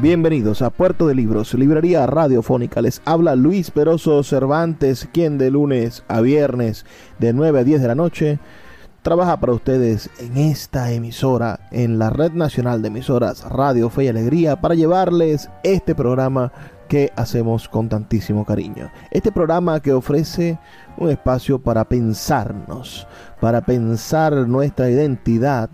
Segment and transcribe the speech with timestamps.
[0.00, 2.80] Bienvenidos a Puerto de Libros, librería radiofónica.
[2.80, 6.86] Les habla Luis Peroso Cervantes, quien de lunes a viernes
[7.18, 8.38] de 9 a 10 de la noche
[9.02, 14.08] trabaja para ustedes en esta emisora, en la Red Nacional de Emisoras Radio Fe y
[14.08, 16.52] Alegría, para llevarles este programa
[16.88, 18.90] que hacemos con tantísimo cariño.
[19.10, 20.58] Este programa que ofrece
[20.96, 23.06] un espacio para pensarnos,
[23.40, 25.70] para pensar nuestra identidad,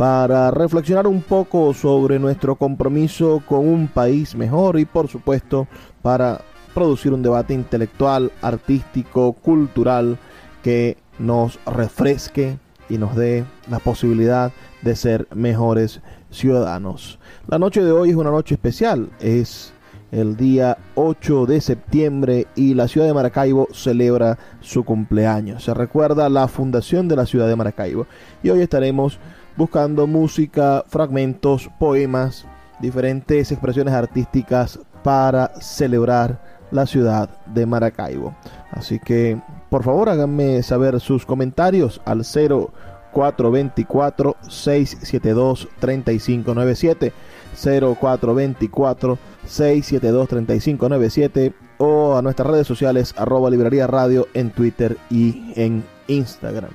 [0.00, 5.68] para reflexionar un poco sobre nuestro compromiso con un país mejor y por supuesto
[6.00, 6.40] para
[6.72, 10.16] producir un debate intelectual, artístico, cultural
[10.62, 12.56] que nos refresque
[12.88, 17.18] y nos dé la posibilidad de ser mejores ciudadanos.
[17.46, 19.74] La noche de hoy es una noche especial, es
[20.12, 25.64] el día 8 de septiembre y la ciudad de Maracaibo celebra su cumpleaños.
[25.64, 28.06] Se recuerda la fundación de la ciudad de Maracaibo
[28.42, 29.18] y hoy estaremos
[29.56, 32.46] buscando música, fragmentos, poemas,
[32.80, 38.34] diferentes expresiones artísticas para celebrar la ciudad de Maracaibo.
[38.70, 39.38] Así que,
[39.68, 47.12] por favor, háganme saber sus comentarios al 0424 672 3597
[47.56, 55.84] 0424 672 3597 o a nuestras redes sociales arroba librería radio en Twitter y en
[56.08, 56.70] Instagram.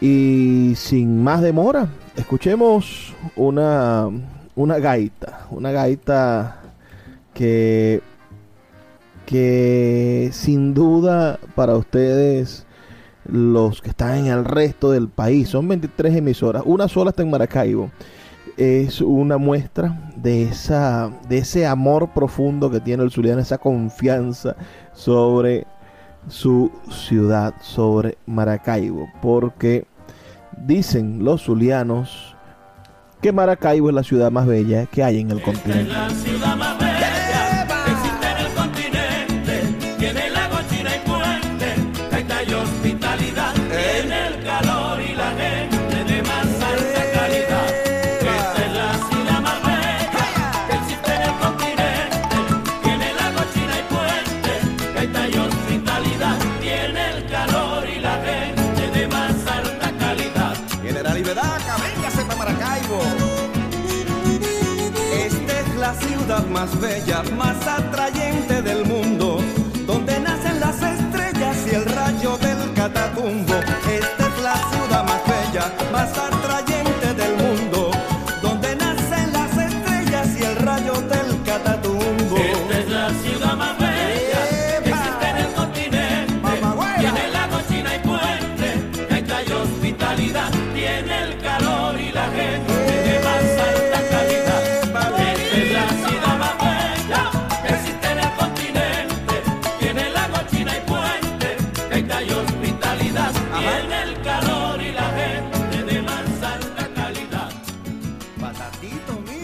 [0.00, 4.08] Y sin más demora, escuchemos una,
[4.56, 6.60] una gaita, una gaita
[7.34, 8.00] que,
[9.26, 12.66] que sin duda para ustedes,
[13.26, 17.30] los que están en el resto del país, son 23 emisoras, una sola está en
[17.30, 17.90] Maracaibo.
[18.56, 24.56] Es una muestra de, esa, de ese amor profundo que tiene el Zuliano, esa confianza
[24.92, 25.66] sobre
[26.28, 29.86] su ciudad, sobre Maracaibo, porque
[30.66, 32.36] Dicen los zulianos
[33.22, 35.92] que Maracaibo es la ciudad más bella que hay en el continente.
[66.48, 69.38] Más bella, más atrayente del mundo,
[69.86, 73.54] donde nacen las estrellas y el rayo del catatumbo.
[73.54, 76.29] Esta es la ciudad más bella, más atrayente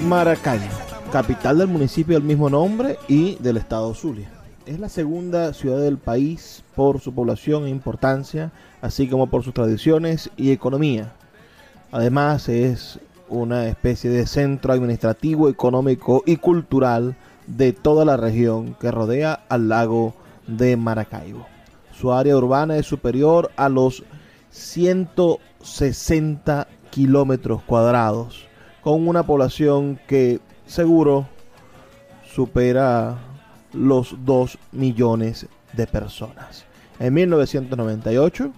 [0.07, 0.65] Maracaibo,
[1.11, 4.31] capital del municipio del mismo nombre y del estado Zulia.
[4.65, 9.53] Es la segunda ciudad del país por su población e importancia, así como por sus
[9.53, 11.13] tradiciones y economía.
[11.91, 17.17] Además es una especie de centro administrativo, económico y cultural
[17.49, 20.15] de toda la región que rodea al lago
[20.47, 21.49] de Maracaibo.
[21.93, 24.05] Su área urbana es superior a los
[24.51, 28.46] 160 kilómetros cuadrados,
[28.87, 31.27] con una población que seguro
[32.25, 33.19] supera
[33.73, 36.67] los 2 millones de personas.
[37.01, 38.53] En 1998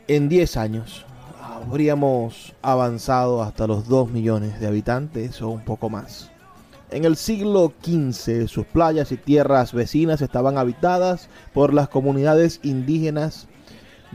[0.08, 1.06] en 10 años
[1.42, 6.32] habríamos avanzado hasta los 2 millones de habitantes o un poco más.
[6.90, 13.48] En el siglo XV sus playas y tierras vecinas estaban habitadas por las comunidades indígenas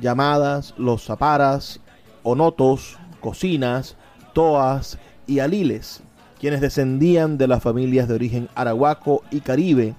[0.01, 1.81] llamadas los zaparas,
[2.23, 3.97] onotos, cocinas,
[4.33, 6.03] toas y aliles,
[6.41, 9.95] quienes descendían de las familias de origen arahuaco y caribe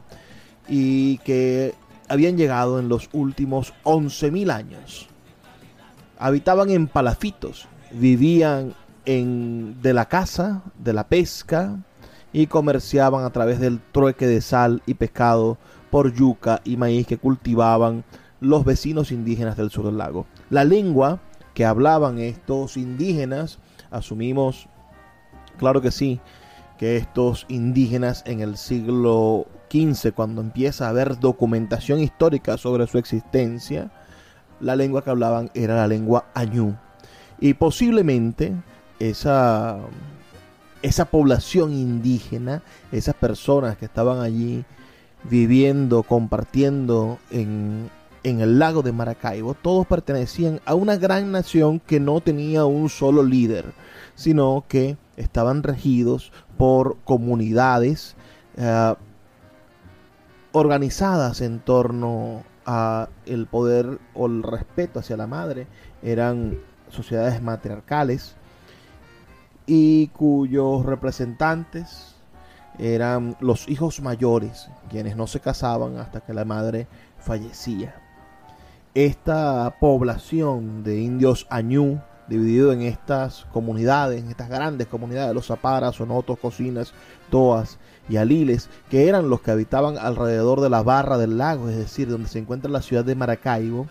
[0.67, 1.75] y que
[2.09, 5.12] habían llegado en los últimos 11.000 años.
[6.23, 8.73] Habitaban en palafitos, vivían
[9.03, 11.77] en, de la caza, de la pesca,
[12.31, 15.57] y comerciaban a través del trueque de sal y pescado
[15.91, 18.05] por yuca y maíz que cultivaban
[18.39, 20.25] los vecinos indígenas del sur del lago.
[20.49, 21.19] La lengua
[21.53, 23.59] que hablaban estos indígenas,
[23.91, 24.69] asumimos,
[25.57, 26.21] claro que sí,
[26.77, 32.97] que estos indígenas en el siglo XV, cuando empieza a haber documentación histórica sobre su
[32.97, 33.91] existencia,
[34.63, 36.75] la lengua que hablaban era la lengua añú.
[37.39, 38.53] Y posiblemente
[38.99, 39.79] esa
[40.83, 42.61] esa población indígena,
[42.91, 44.65] esas personas que estaban allí
[45.23, 47.89] viviendo, compartiendo en,
[48.23, 53.23] el lago de Maracaibo, todos pertenecían a una gran nación que no tenía un solo
[53.23, 53.73] líder,
[54.15, 58.15] sino que estaban regidos por comunidades
[58.57, 58.93] eh,
[60.51, 65.67] organizadas en torno a el poder o el respeto hacia la madre,
[66.01, 68.35] eran sociedades matriarcales
[69.65, 72.15] y cuyos representantes
[72.79, 76.87] eran los hijos mayores, quienes no se casaban hasta que la madre
[77.19, 77.95] fallecía.
[78.93, 85.95] Esta población de indios añú, dividido en estas comunidades, en estas grandes comunidades, los zaparas,
[85.95, 86.93] sonotos, cocinas,
[87.29, 87.79] toas
[88.09, 92.09] y aliles, que eran los que habitaban alrededor de la barra del lago, es decir,
[92.09, 93.87] donde se encuentra la ciudad de Maracaibo,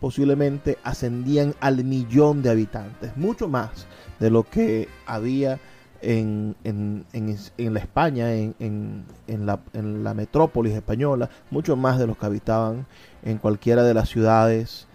[0.00, 3.86] posiblemente ascendían al millón de habitantes, mucho más
[4.18, 5.60] de lo que había
[6.00, 12.18] en, en, en, la España, en, la, en la metrópolis española, mucho más de los
[12.18, 12.86] que habitaban
[13.22, 14.88] en cualquiera de las ciudades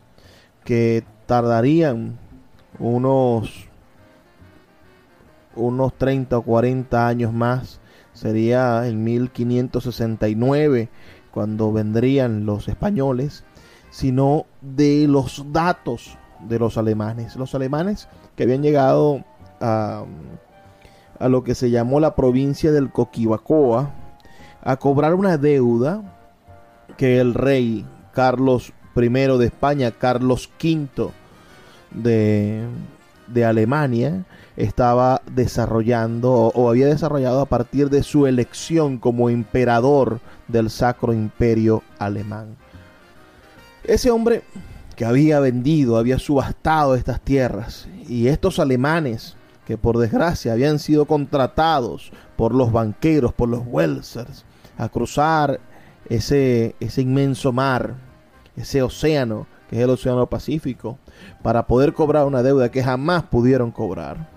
[0.63, 2.19] que tardarían
[2.79, 3.66] unos
[5.57, 7.79] unos 30 o 40 años más
[8.13, 10.89] sería en 1569
[11.31, 13.43] cuando vendrían los españoles
[13.89, 17.35] sino de los datos de los alemanes.
[17.35, 19.23] Los alemanes que habían llegado
[19.59, 20.03] a
[21.19, 23.91] a lo que se llamó la provincia del Coquibacoa
[24.61, 26.01] a cobrar una deuda
[26.97, 31.11] que el rey Carlos I de España, Carlos V
[31.91, 32.63] de,
[33.27, 34.25] de Alemania,
[34.57, 41.83] estaba desarrollando o, había desarrollado a partir de su elección como emperador del Sacro Imperio
[41.99, 42.57] Alemán.
[43.83, 44.43] Ese hombre
[44.95, 51.05] que había vendido, había subastado estas tierras y estos alemanes que por desgracia habían sido
[51.05, 54.43] contratados por los banqueros, por los Welsers,
[54.77, 55.59] a cruzar
[56.09, 57.95] ese, ese inmenso mar,
[58.55, 60.97] ese océano que es el Océano Pacífico,
[61.43, 64.36] para poder cobrar una deuda que jamás pudieron cobrar.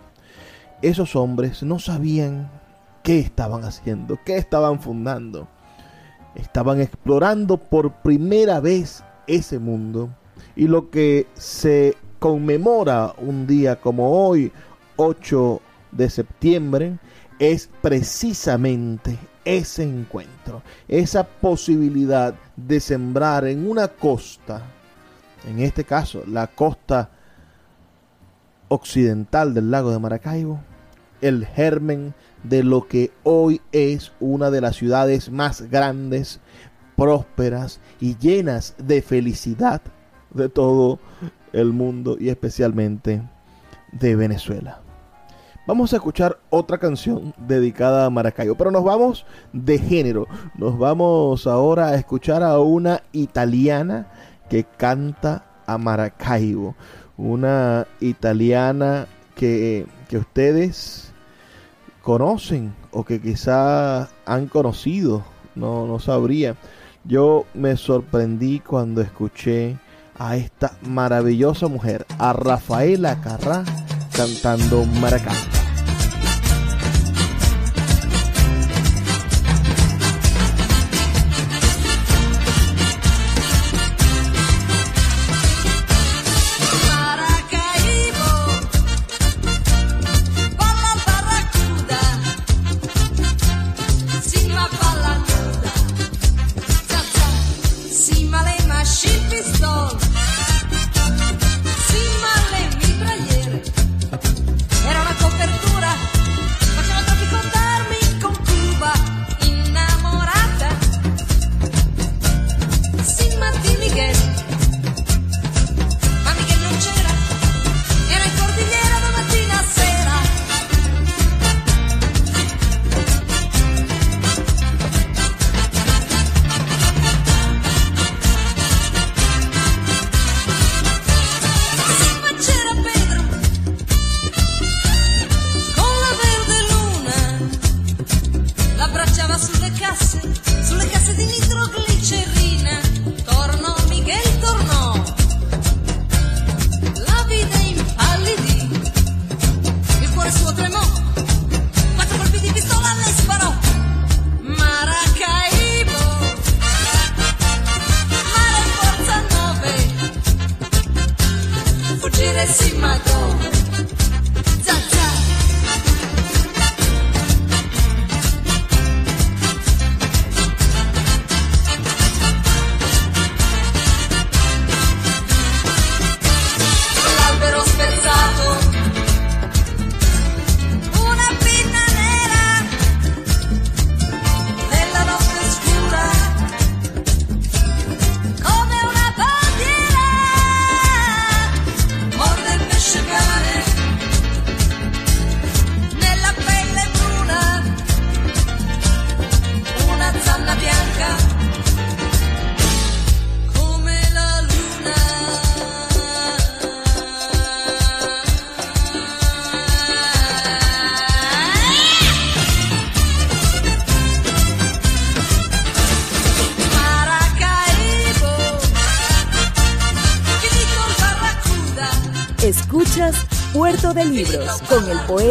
[0.83, 2.51] Esos hombres no sabían
[3.03, 5.49] qué estaban haciendo, qué estaban fundando.
[6.35, 10.11] Estaban explorando por primera vez ese mundo.
[10.57, 14.53] Y lo que se conmemora un día como hoy,
[14.97, 15.61] 8
[15.93, 16.99] de septiembre,
[17.39, 24.63] es precisamente ese encuentro, esa posibilidad de sembrar en una costa,
[25.49, 27.11] en este caso la costa
[28.69, 30.61] occidental del lago de Maracaibo,
[31.21, 36.41] el germen de lo que hoy es una de las ciudades más grandes,
[36.97, 39.81] prósperas y llenas de felicidad
[40.33, 40.99] de todo
[41.53, 43.23] el mundo y especialmente
[43.93, 44.81] de Venezuela.
[45.67, 50.27] Vamos a escuchar otra canción dedicada a Maracaibo, pero nos vamos de género.
[50.57, 54.11] Nos vamos ahora a escuchar a una italiana
[54.49, 56.75] que canta a Maracaibo.
[57.17, 61.10] Una italiana que, que ustedes
[62.03, 66.57] conocen o que quizá han conocido, no, no sabría.
[67.05, 69.79] Yo me sorprendí cuando escuché
[70.19, 73.65] a esta maravillosa mujer, a Rafaela Carrá,
[74.13, 75.60] cantando Maracaibo.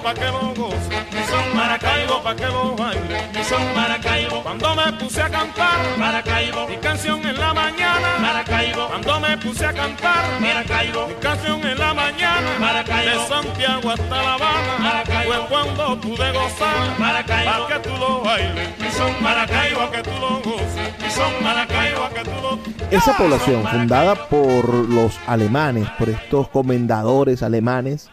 [0.00, 3.36] Maracaibo, pa' que lo goces, mi son Maracaibo, pa' que lo bailes.
[3.36, 8.88] mi son Maracaibo, Cuando me puse a cantar Maracaibo, mi canción en la mañana, Maracaibo,
[8.88, 13.20] cuando me puse a cantar Maracaibo, mi canción en la mañana, Maracaibo.
[13.20, 15.32] de Santiago hasta La Habana, Maracaibo.
[15.32, 17.50] fue cuando pude gozar, Maracaibo.
[17.50, 22.00] pa' que tú lo bailes, mi son Maracaibo que tú lo goces, mi son Maracaibo
[22.00, 28.08] Maracaibo, que tú lo Esa población, fundada por los alemanes, por estos comendadores alemanes,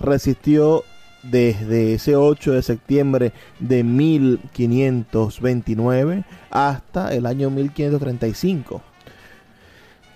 [0.00, 0.84] resistió
[1.22, 8.80] desde ese 8 de septiembre de 1529 hasta el año 1535.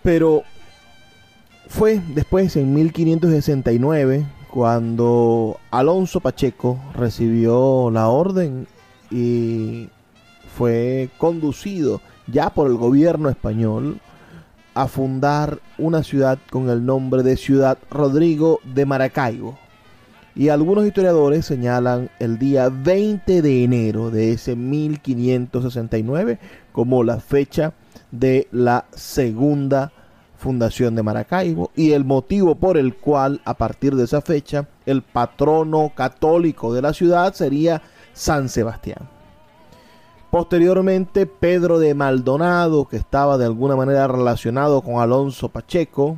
[0.02, 0.42] Pero
[1.68, 8.66] fue después, en 1569, cuando Alonso Pacheco recibió la orden
[9.10, 9.88] y
[10.56, 14.00] fue conducido ya por el gobierno español
[14.74, 19.58] a fundar una ciudad con el nombre de Ciudad Rodrigo de Maracaibo.
[20.34, 26.38] Y algunos historiadores señalan el día 20 de enero de ese 1569
[26.72, 27.74] como la fecha
[28.10, 29.92] de la segunda
[30.38, 35.02] fundación de Maracaibo y el motivo por el cual a partir de esa fecha el
[35.02, 39.08] patrono católico de la ciudad sería San Sebastián.
[40.30, 46.16] Posteriormente, Pedro de Maldonado, que estaba de alguna manera relacionado con Alonso Pacheco,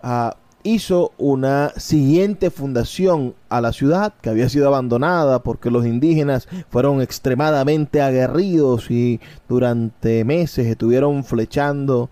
[0.00, 6.48] ah, hizo una siguiente fundación a la ciudad que había sido abandonada porque los indígenas
[6.70, 12.10] fueron extremadamente aguerridos y durante meses estuvieron flechando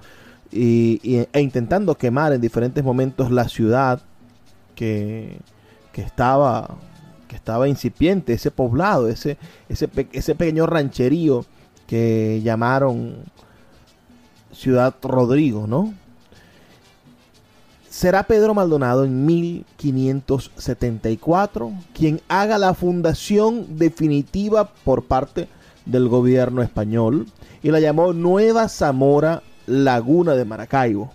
[0.50, 4.00] y, e intentando quemar en diferentes momentos la ciudad
[4.74, 5.38] que,
[5.92, 6.76] que estaba
[7.28, 11.44] que estaba incipiente, ese poblado, ese, ese, ese pequeño rancherío
[11.86, 13.18] que llamaron
[14.52, 15.94] Ciudad Rodrigo, ¿no?
[17.90, 25.48] Será Pedro Maldonado en 1574 quien haga la fundación definitiva por parte
[25.86, 27.26] del gobierno español
[27.64, 31.10] y la llamó Nueva Zamora Laguna de Maracaibo,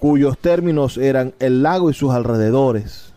[0.00, 3.12] cuyos términos eran el lago y sus alrededores,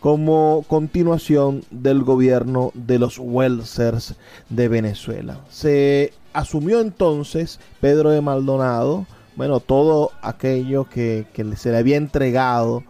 [0.00, 4.14] como continuación del gobierno de los Welsers
[4.48, 5.40] de Venezuela.
[5.50, 9.04] Se asumió entonces Pedro de Maldonado,
[9.36, 12.82] bueno, todo aquello que, que se le había entregado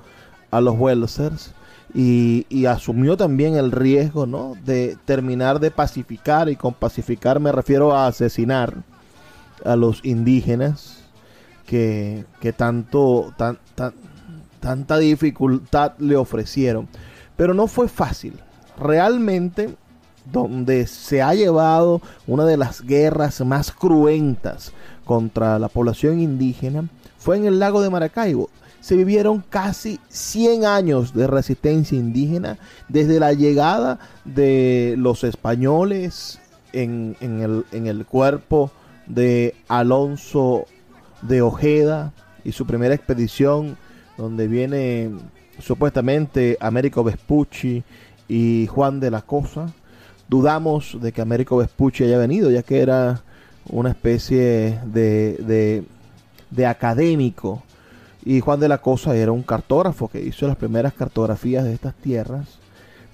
[0.51, 1.53] a los Welsers
[1.95, 4.55] y, y asumió también el riesgo ¿no?
[4.65, 8.75] de terminar de pacificar y con pacificar me refiero a asesinar
[9.65, 10.99] a los indígenas
[11.67, 13.95] que, que tanto tan, tan-
[14.61, 16.89] tanta dificultad le ofrecieron
[17.37, 18.35] pero no fue fácil
[18.79, 19.75] realmente
[20.31, 24.73] donde se ha llevado una de las guerras más cruentas
[25.05, 28.51] contra la población indígena fue en el lago de Maracaibo.
[28.81, 32.59] Se vivieron casi 100 años de resistencia indígena
[32.89, 36.41] desde la llegada de los españoles
[36.73, 38.71] en, en el, en el cuerpo
[39.07, 40.67] de Alonso
[41.23, 42.13] de Ojeda
[42.45, 43.77] y su primera expedición
[44.17, 45.11] donde viene
[45.59, 47.83] supuestamente Américo Vespucci
[48.29, 49.73] y Juan de la Cosa.
[50.29, 53.23] Dudamos de que Américo Vespucci haya venido, ya que era
[53.71, 55.85] una especie de, de,
[56.51, 57.63] de académico.
[58.25, 61.95] Y Juan de la Cosa era un cartógrafo que hizo las primeras cartografías de estas
[61.95, 62.59] tierras.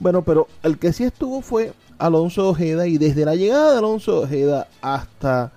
[0.01, 4.21] Bueno, pero el que sí estuvo fue Alonso Ojeda y desde la llegada de Alonso
[4.23, 5.53] Ojeda hasta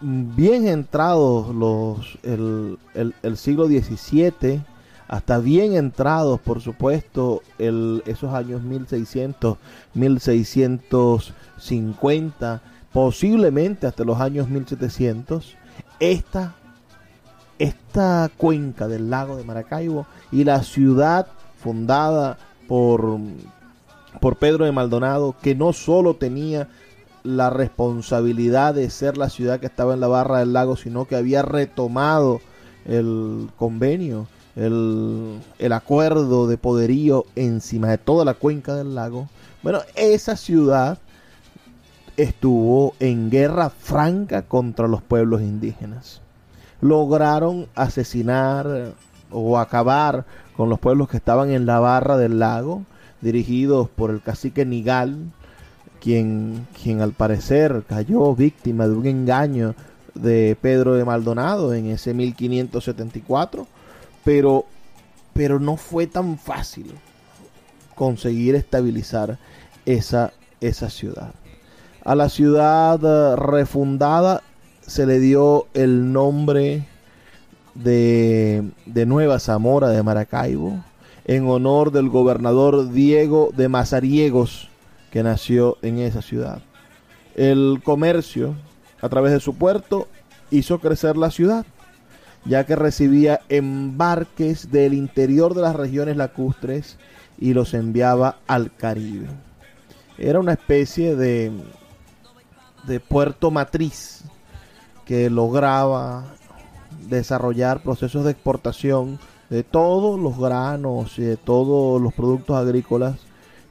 [0.00, 4.60] bien entrados los, el, el- el siglo XVII,
[5.08, 9.56] hasta bien entrados, por supuesto, el, esos años 1600,
[9.94, 12.60] 1650,
[12.96, 15.54] posiblemente hasta los años 1700,
[16.00, 16.54] esta,
[17.58, 21.26] esta cuenca del lago de Maracaibo y la ciudad
[21.62, 23.18] fundada por,
[24.18, 26.68] por Pedro de Maldonado, que no solo tenía
[27.22, 31.16] la responsabilidad de ser la ciudad que estaba en la barra del lago, sino que
[31.16, 32.40] había retomado
[32.86, 39.28] el convenio, el, el acuerdo de poderío encima de toda la cuenca del lago.
[39.62, 40.98] Bueno, esa ciudad
[42.16, 46.20] estuvo en guerra franca contra los pueblos indígenas.
[46.80, 48.92] Lograron asesinar
[49.30, 50.24] o acabar
[50.56, 52.82] con los pueblos que estaban en la barra del lago,
[53.20, 55.32] dirigidos por el cacique Nigal,
[56.00, 59.74] quien, quien al parecer cayó víctima de un engaño
[60.14, 63.66] de Pedro de Maldonado en ese 1574,
[64.24, 64.64] pero,
[65.34, 66.92] pero no fue tan fácil
[67.94, 69.38] conseguir estabilizar
[69.84, 71.34] esa, esa ciudad.
[72.06, 74.44] A la ciudad eh, refundada
[74.80, 76.86] se le dio el nombre
[77.74, 80.84] de, de Nueva Zamora de Maracaibo,
[81.24, 84.68] en honor del gobernador Diego de Mazariegos,
[85.10, 86.62] que nació en esa ciudad.
[87.34, 88.54] El comercio,
[89.00, 90.06] a través de su puerto,
[90.52, 91.66] hizo crecer la ciudad,
[92.44, 96.98] ya que recibía embarques del interior de las regiones lacustres
[97.36, 99.26] y los enviaba al Caribe.
[100.18, 101.50] Era una especie de,
[102.86, 104.24] de puerto matriz
[105.04, 106.24] que lograba
[107.08, 109.18] desarrollar procesos de exportación
[109.50, 113.14] de todos los granos y de todos los productos agrícolas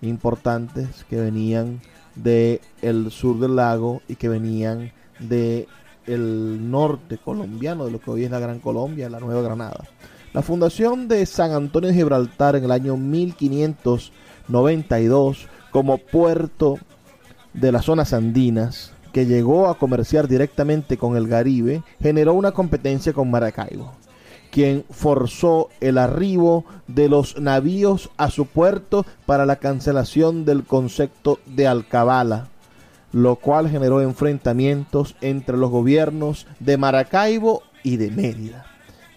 [0.02, 1.82] importantes que venían
[2.16, 5.68] del el sur del lago y que venían de
[6.06, 9.86] el norte colombiano, de lo que hoy es la Gran Colombia, la Nueva Granada.
[10.34, 16.78] La fundación de San Antonio de Gibraltar en el año 1592 como puerto
[17.54, 23.14] de las zonas andinas que llegó a comerciar directamente con el Caribe, generó una competencia
[23.14, 23.94] con Maracaibo,
[24.52, 31.40] quien forzó el arribo de los navíos a su puerto para la cancelación del concepto
[31.46, 32.50] de alcabala,
[33.14, 38.65] lo cual generó enfrentamientos entre los gobiernos de Maracaibo y de Mérida.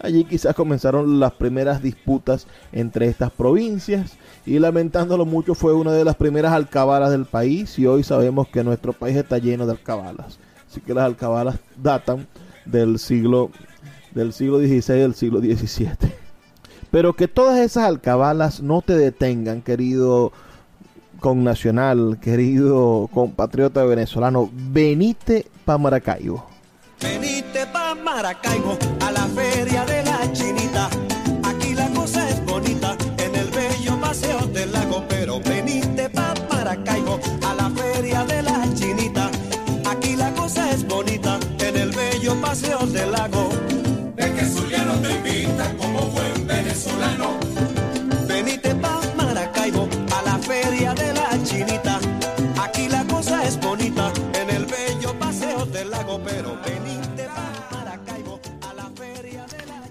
[0.00, 4.12] Allí quizás comenzaron las primeras disputas entre estas provincias
[4.46, 8.62] y lamentándolo mucho fue una de las primeras alcabalas del país y hoy sabemos que
[8.62, 10.38] nuestro país está lleno de alcabalas.
[10.70, 12.26] Así que las alcabalas datan
[12.64, 13.50] del siglo
[14.14, 16.12] del siglo XVI y del siglo XVII.
[16.90, 20.32] Pero que todas esas alcabalas no te detengan, querido
[21.20, 26.57] connacional, querido compatriota venezolano, venite pa Maracaibo.
[27.00, 29.97] Venite pa Maracaibo a la feria de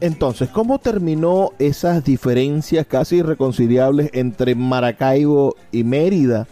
[0.07, 6.47] Entonces, ¿cómo terminó esas diferencias casi irreconciliables entre Maracaibo y Mérida?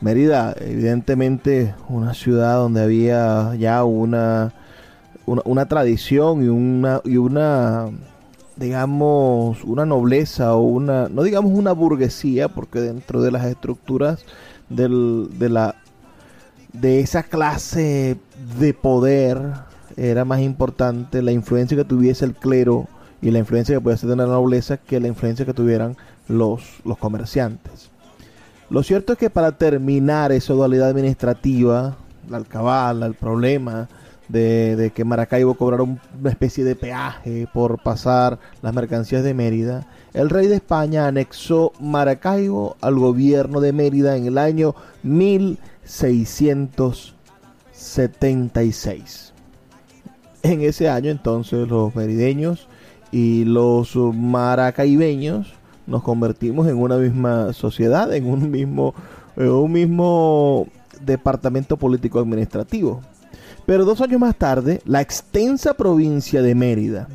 [0.00, 4.54] Mérida, evidentemente, una ciudad donde había ya una,
[5.26, 7.90] una, una tradición y una, y una,
[8.56, 14.24] digamos, una nobleza o una, no digamos una burguesía, porque dentro de las estructuras
[14.70, 15.74] del, de la
[16.72, 18.16] de esa clase
[18.58, 19.38] de poder
[19.94, 22.88] era más importante la influencia que tuviese el clero
[23.24, 25.96] y la influencia que pudiese tener la nobleza que la influencia que tuvieran
[26.28, 27.90] los, los comerciantes.
[28.70, 31.96] Lo cierto es que para terminar esa dualidad administrativa,
[32.28, 33.88] la alcabala, el problema
[34.28, 39.34] de, de que Maracaibo cobrara un- una especie de peaje por pasar las mercancías de
[39.34, 44.74] Mérida, el rey de España anexó Maracaibo al gobierno de Mérida en el año
[47.72, 49.32] 1676.
[50.42, 52.68] En ese año entonces los merideños
[53.14, 55.54] y los maracaibeños
[55.86, 58.92] nos convertimos en una misma sociedad, en un mismo,
[59.36, 60.66] un mismo
[61.00, 63.02] departamento político administrativo.
[63.66, 67.06] Pero dos años más tarde, la extensa provincia de Mérida,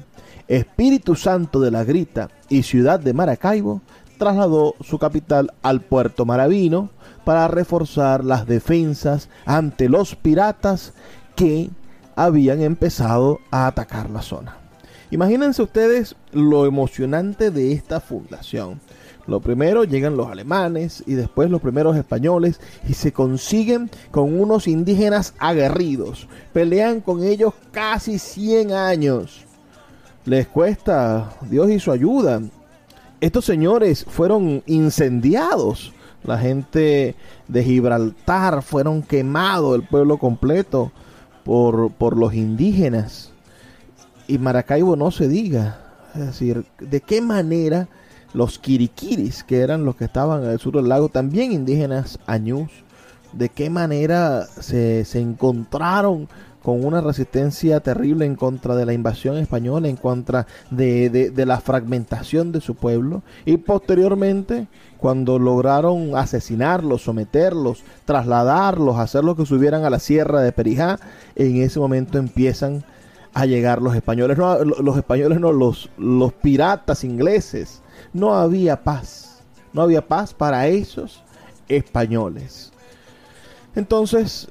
[0.48, 3.82] Espíritu Santo de la Grita y ciudad de Maracaibo,
[4.18, 6.92] trasladó su capital al puerto Maravino
[7.26, 10.94] para reforzar las defensas ante los piratas
[11.36, 11.70] que
[12.16, 14.59] habían empezado a atacar la zona.
[15.12, 18.80] Imagínense ustedes lo emocionante de esta fundación.
[19.26, 24.68] Lo primero llegan los alemanes y después los primeros españoles y se consiguen con unos
[24.68, 26.28] indígenas aguerridos.
[26.52, 29.46] Pelean con ellos casi 100 años.
[30.26, 32.42] Les cuesta Dios y su ayuda.
[33.22, 35.94] Estos señores fueron incendiados
[36.24, 37.16] La gente
[37.48, 40.92] de Gibraltar fueron quemados, el pueblo completo,
[41.44, 43.32] por, por los indígenas.
[44.30, 45.80] Y Maracaibo no se diga.
[46.14, 47.88] Es decir, de qué manera
[48.34, 52.70] los quiriquiris, que eran los que estaban al sur del lago, también indígenas añús,
[53.34, 56.28] de qué manera se, se encontraron
[56.62, 61.60] con una resistencia terrible en contra de la invasión española, en contra de, de, la
[61.60, 64.68] fragmentación de su pueblo, y posteriormente,
[65.00, 71.00] cuando lograron asesinarlos, someterlos, trasladarlos, hacerlos que subieran a la sierra de Perijá,
[71.36, 72.84] en ese momento empiezan
[73.40, 77.82] a llegar los españoles, no, los españoles no, los, los piratas ingleses,
[78.14, 81.24] no había paz, no había paz para esos
[81.68, 82.72] españoles.
[83.76, 84.50] Entonces,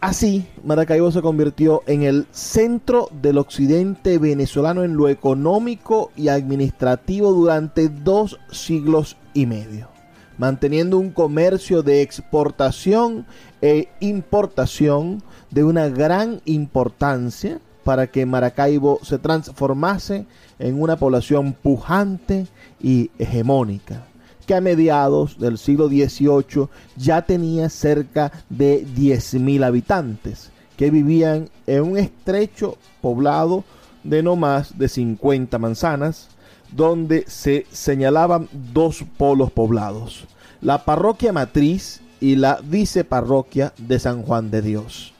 [0.00, 7.32] Así, Maracaibo se convirtió en el centro del occidente venezolano en lo económico y administrativo
[7.32, 9.88] durante dos siglos y medio,
[10.36, 13.26] manteniendo un comercio de exportación
[13.62, 15.22] e importación
[15.56, 20.26] de una gran importancia para que Maracaibo se transformase
[20.58, 22.46] en una población pujante
[22.78, 24.04] y hegemónica
[24.44, 31.82] que a mediados del siglo XVIII ya tenía cerca de 10.000 habitantes, que vivían en
[31.82, 33.64] un estrecho poblado
[34.04, 36.28] de no más de 50 manzanas,
[36.70, 40.26] donde se señalaban dos polos poblados,
[40.60, 45.15] la parroquia matriz y la viceparroquia de San Juan de Dios.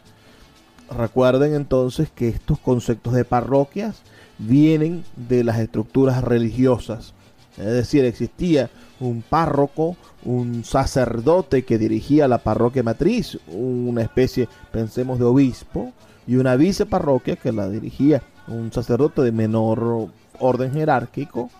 [0.90, 4.02] Recuerden entonces que estos conceptos de parroquias
[4.38, 7.14] vienen de las estructuras religiosas,
[7.56, 8.70] es decir, existía
[9.00, 15.92] un párroco, un sacerdote que dirigía la parroquia matriz, una especie, pensemos, de obispo,
[16.26, 21.50] y una viceparroquia que la dirigía un sacerdote de menor orden jerárquico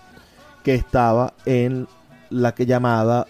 [0.62, 1.87] que estaba en
[2.31, 3.27] la que llamada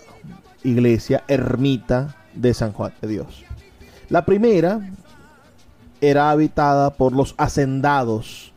[0.65, 3.45] iglesia ermita de San Juan de Dios.
[4.09, 4.81] La primera
[6.01, 8.53] era habitada por los hacendados,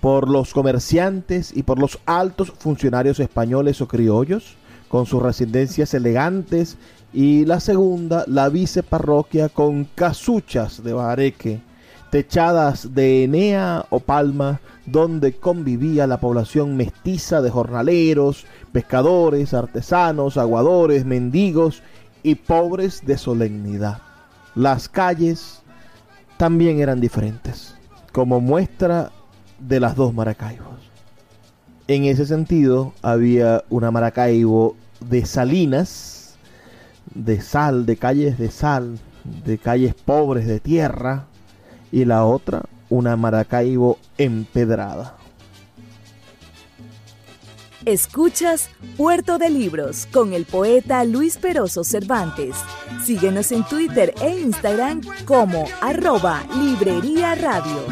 [0.00, 4.56] por los comerciantes y por los altos funcionarios españoles o criollos,
[4.88, 6.76] con sus residencias elegantes,
[7.12, 11.60] y la segunda, la viceparroquia con casuchas de bareque,
[12.10, 21.04] techadas de enea o palma, donde convivía la población mestiza de jornaleros, pescadores, artesanos, aguadores,
[21.04, 21.82] mendigos
[22.22, 23.98] y pobres de solemnidad.
[24.54, 25.61] Las calles
[26.42, 27.76] también eran diferentes,
[28.10, 29.12] como muestra
[29.60, 30.90] de las dos Maracaibos.
[31.86, 36.34] En ese sentido, había una Maracaibo de salinas,
[37.14, 38.98] de sal, de calles de sal,
[39.44, 41.26] de calles pobres de tierra,
[41.92, 45.14] y la otra una Maracaibo empedrada.
[47.84, 52.54] Escuchas Puerto de Libros con el poeta Luis Peroso Cervantes.
[53.02, 57.84] Síguenos en Twitter e Instagram como arroba Librería Radio.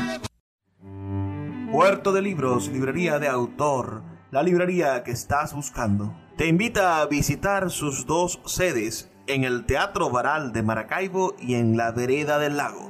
[1.73, 7.71] Puerto de Libros, librería de autor, la librería que estás buscando te invita a visitar
[7.71, 12.90] sus dos sedes en el Teatro Varal de Maracaibo y en la Vereda del Lago.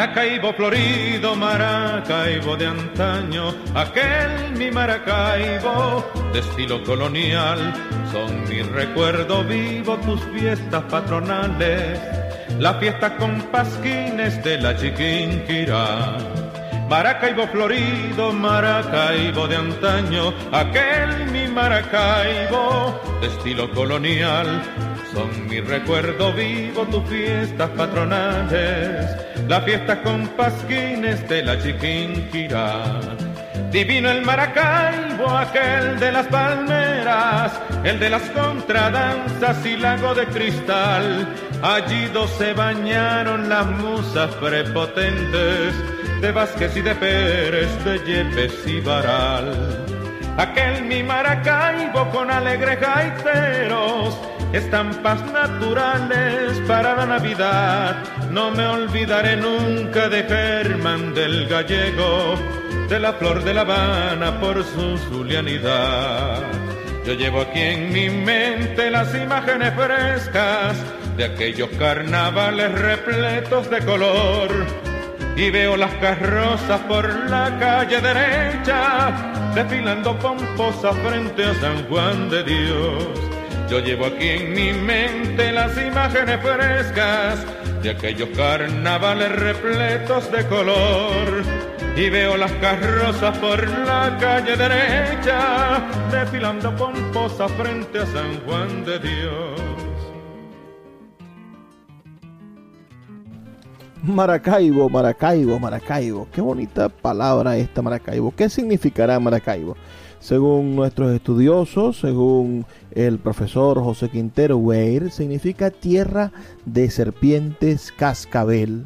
[0.00, 7.58] Maracaibo florido, Maracaibo de antaño, aquel mi Maracaibo de estilo colonial,
[8.10, 12.00] son mi recuerdo vivo tus fiestas patronales,
[12.58, 16.16] la fiesta con pasquines de la Chiquinquirá.
[16.88, 24.62] Maracaibo florido, Maracaibo de antaño, aquel mi Maracaibo de estilo colonial,
[25.12, 29.06] son mi recuerdo vivo tus fiestas patronales,
[29.48, 33.00] la fiesta con pasquines de la Chiquinquirá.
[33.70, 37.52] Divino el Maracaibo, aquel de las palmeras,
[37.84, 41.28] el de las contradanzas y lago de cristal.
[41.62, 45.74] Allí dos se bañaron las musas prepotentes
[46.20, 49.86] de Vázquez y de Pérez, de Yepes y Baral.
[50.36, 54.18] Aquel mi Maracaibo con alegres gaiteros,
[54.52, 57.96] estampas naturales para la Navidad.
[58.30, 62.34] No me olvidaré nunca de Germán del Gallego,
[62.88, 66.42] de la flor de La Habana por su zulianidad.
[67.06, 70.76] Yo llevo aquí en mi mente las imágenes frescas
[71.16, 74.50] de aquellos carnavales repletos de color
[75.36, 82.42] y veo las carrozas por la calle derecha, desfilando pomposa frente a San Juan de
[82.44, 83.30] Dios.
[83.70, 87.46] Yo llevo aquí en mi mente las imágenes frescas
[87.80, 91.44] de aquellos carnavales repletos de color.
[91.96, 98.98] Y veo las carrozas por la calle derecha, desfilando pomposa frente a San Juan de
[98.98, 99.60] Dios.
[104.02, 106.26] Maracaibo, Maracaibo, Maracaibo.
[106.32, 108.34] Qué bonita palabra esta Maracaibo.
[108.34, 109.76] ¿Qué significará Maracaibo?
[110.20, 116.30] Según nuestros estudiosos, según el profesor José Quintero Weir, significa tierra
[116.66, 118.84] de serpientes cascabel.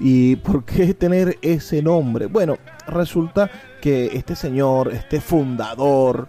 [0.00, 2.26] ¿Y por qué tener ese nombre?
[2.26, 3.50] Bueno, resulta
[3.82, 6.28] que este señor, este fundador,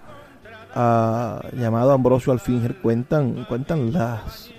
[0.75, 4.51] ah, llamado Ambrosio Alfinger, cuentan, cuentan las,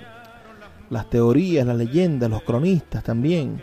[0.89, 3.63] las teorías, las leyendas, los cronistas también.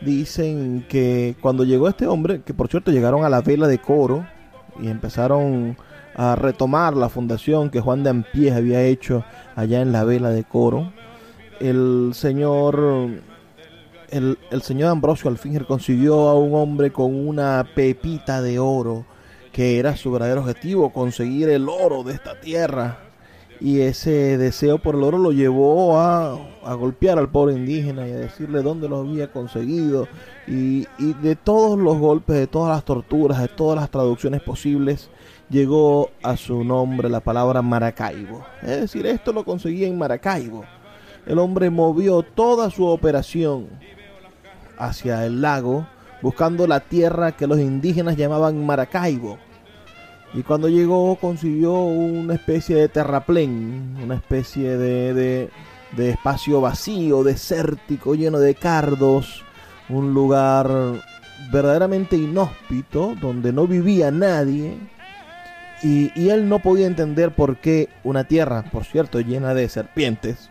[0.00, 4.26] Dicen que cuando llegó este hombre, que por cierto llegaron a la vela de coro
[4.80, 5.76] y empezaron
[6.14, 9.24] a retomar la fundación que Juan de Ampiés había hecho
[9.56, 10.92] allá en la vela de coro,
[11.60, 13.22] el señor
[14.10, 19.04] el, el, señor Ambrosio Alfinger consiguió a un hombre con una pepita de oro,
[19.52, 22.98] que era su verdadero objetivo, conseguir el oro de esta tierra.
[23.60, 28.12] Y ese deseo por el oro lo llevó a, a golpear al pobre indígena y
[28.12, 30.08] a decirle dónde lo había conseguido.
[30.46, 35.08] Y, y de todos los golpes, de todas las torturas, de todas las traducciones posibles,
[35.48, 38.44] llegó a su nombre la palabra Maracaibo.
[38.62, 40.64] Es decir, esto lo conseguía en Maracaibo.
[41.26, 43.68] El hombre movió toda su operación
[44.76, 45.86] hacia el lago,
[46.22, 49.38] buscando la tierra que los indígenas llamaban Maracaibo.
[50.34, 55.48] Y cuando llegó consiguió una especie de terraplén, una especie de,
[55.94, 59.44] de, espacio vacío, desértico, lleno de cardos,
[59.88, 60.68] un lugar
[61.52, 64.76] verdaderamente inhóspito, donde no vivía nadie.
[65.84, 70.50] Y, él no podía entender por qué una tierra, por cierto, llena de serpientes,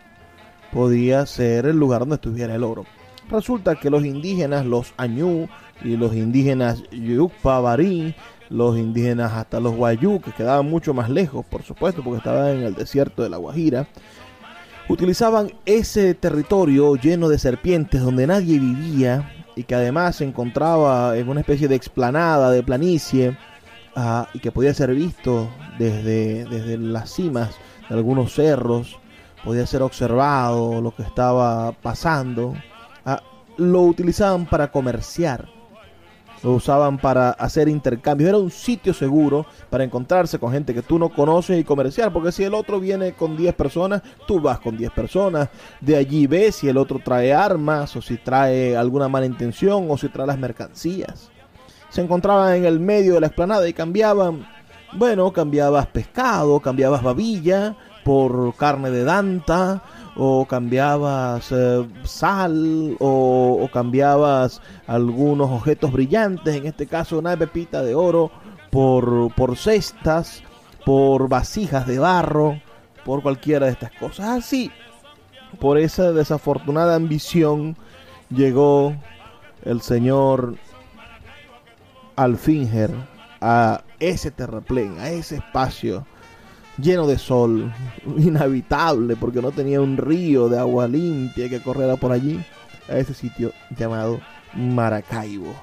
[0.72, 2.86] podía ser el lugar donde estuviera el oro.
[3.28, 5.48] Resulta que los indígenas, los Añú
[5.82, 8.14] y los indígenas Yucpa, Barí,
[8.54, 12.62] los indígenas hasta los Guayú, que quedaban mucho más lejos, por supuesto, porque estaban en
[12.62, 13.88] el desierto de la Guajira,
[14.88, 21.28] utilizaban ese territorio lleno de serpientes donde nadie vivía y que además se encontraba en
[21.28, 23.36] una especie de explanada, de planicie,
[23.96, 27.50] uh, y que podía ser visto desde, desde las cimas
[27.88, 28.98] de algunos cerros,
[29.44, 32.54] podía ser observado lo que estaba pasando.
[33.56, 35.48] Lo utilizaban para comerciar,
[36.44, 38.28] lo usaban para hacer intercambios.
[38.28, 42.30] Era un sitio seguro para encontrarse con gente que tú no conoces y comerciar, porque
[42.30, 45.48] si el otro viene con 10 personas, tú vas con 10 personas.
[45.80, 49.96] De allí ves si el otro trae armas o si trae alguna mala intención o
[49.96, 51.30] si trae las mercancías.
[51.88, 54.46] Se encontraban en el medio de la explanada y cambiaban,
[54.92, 59.82] bueno, cambiabas pescado, cambiabas babilla por carne de danta,
[60.16, 67.94] o cambiabas eh, sal o, cambiabas algunos objetos brillantes, en este caso una pepita de
[67.94, 68.30] oro
[68.70, 70.42] por, por cestas,
[70.84, 72.60] por vasijas de barro,
[73.04, 74.26] por cualquiera de estas cosas.
[74.28, 74.70] Así,
[75.60, 77.76] por esa desafortunada ambición
[78.30, 78.94] llegó
[79.64, 80.56] el señor
[82.16, 82.90] Alfinger
[83.40, 86.06] a ese terraplén, a ese espacio
[86.78, 87.72] lleno de sol,
[88.18, 92.40] inhabitable porque no tenía un río de agua limpia que corriera por allí,
[92.88, 94.20] a ese sitio llamado
[94.54, 95.54] Maracaibo.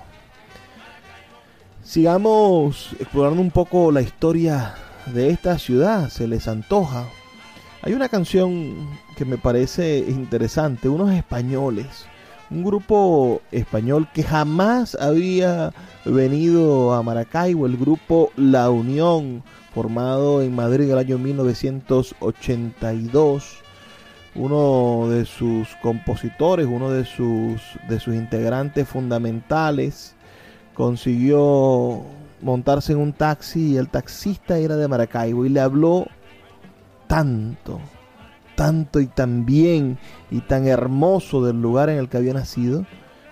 [1.84, 4.76] Sigamos explorando un poco la historia
[5.08, 7.06] de esta ciudad, se les antoja.
[7.82, 12.06] Hay una canción que me parece interesante, unos españoles,
[12.52, 15.74] un grupo español que jamás había
[16.06, 19.44] venido a Maracaibo, el grupo La Unión,
[19.74, 23.58] formado en Madrid en el año 1982.
[24.34, 30.16] Uno de sus compositores, uno de sus, de sus integrantes fundamentales,
[30.74, 32.02] consiguió
[32.42, 36.08] montarse en un taxi y el taxista era de Maracaibo y le habló
[37.08, 37.82] tanto,
[38.56, 40.00] tanto y tan bien
[40.30, 42.86] y tan hermoso del lugar en el que había nacido,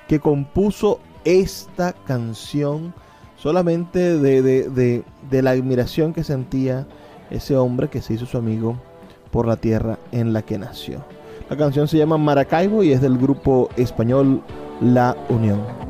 [0.08, 2.94] que compuso esta canción
[3.42, 6.88] solamente de, de, de, la admiración que sentía
[7.32, 8.78] ese hombre que se hizo su amigo
[9.32, 11.04] por la tierra en la que nació.
[11.50, 14.42] La canción se llama Maracaibo y es del grupo español
[14.82, 15.89] La Unión.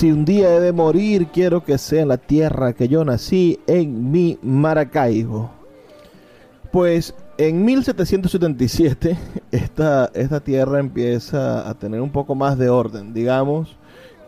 [0.00, 4.10] Si un día he de morir, quiero que sea la tierra que yo nací en
[4.10, 5.50] mi Maracaibo.
[6.72, 9.18] Pues en 1777
[9.50, 13.12] esta, esta tierra empieza a tener un poco más de orden.
[13.12, 13.76] Digamos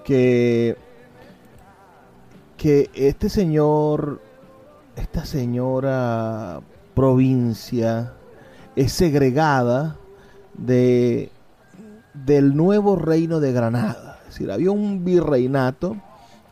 [0.04, 0.76] que,
[2.58, 4.20] que este señor,
[4.94, 6.60] esta señora
[6.94, 8.12] provincia
[8.76, 9.96] es segregada
[10.52, 11.30] de,
[12.12, 15.96] del nuevo reino de Granada es decir, había un virreinato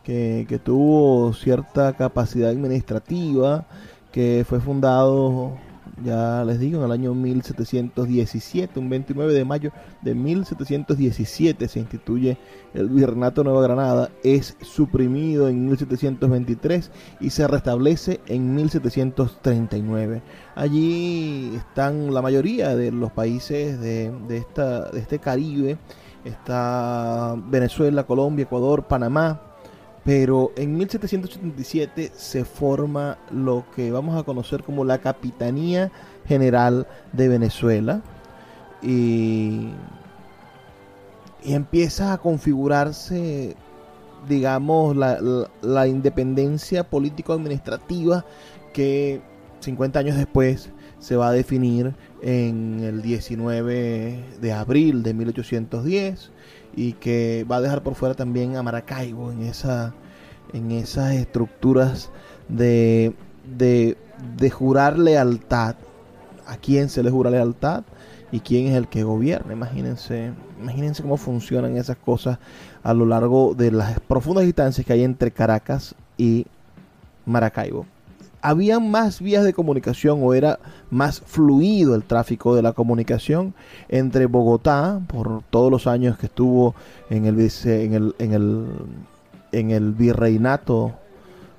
[0.03, 3.65] que, que tuvo cierta capacidad administrativa,
[4.11, 5.57] que fue fundado
[6.03, 9.71] ya les digo, en el año 1717, un 29 de mayo
[10.01, 12.37] de 1717 se instituye
[12.73, 20.21] el Virreinato Nueva Granada, es suprimido en 1723 y se restablece en 1739.
[20.55, 25.77] Allí están la mayoría de los países de, de, esta, de este Caribe
[26.25, 29.41] está Venezuela, Colombia, Ecuador, Panamá,
[30.03, 35.91] pero en 1777 se forma lo que vamos a conocer como la Capitanía
[36.25, 38.01] General de Venezuela.
[38.81, 39.69] Y,
[41.43, 43.55] y empieza a configurarse,
[44.27, 45.19] digamos, la,
[45.61, 48.25] la independencia político-administrativa
[48.73, 49.21] que
[49.59, 50.71] 50 años después
[51.01, 56.31] se va a definir en el 19 de abril de 1810
[56.75, 59.93] y que va a dejar por fuera también a Maracaibo en, esa,
[60.53, 62.11] en esas estructuras
[62.47, 63.13] de,
[63.57, 63.97] de,
[64.37, 65.75] de jurar lealtad.
[66.47, 67.83] ¿A quién se le jura lealtad?
[68.33, 69.51] y quién es el que gobierna.
[69.51, 72.39] Imagínense, imagínense cómo funcionan esas cosas
[72.81, 76.45] a lo largo de las profundas distancias que hay entre Caracas y
[77.25, 77.85] Maracaibo
[78.41, 83.53] había más vías de comunicación o era más fluido el tráfico de la comunicación
[83.89, 86.75] entre Bogotá, por todos los años que estuvo
[87.09, 88.67] en el, en el, en el,
[89.51, 90.93] en el virreinato